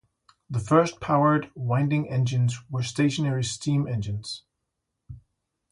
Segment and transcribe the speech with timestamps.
[0.49, 4.41] The first powered winding engines were stationary steam engines.